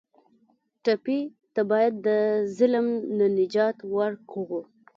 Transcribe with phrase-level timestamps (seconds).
[0.83, 1.19] ټپي
[1.53, 2.07] ته باید د
[2.57, 4.61] ظلم نه نجات ورکړو.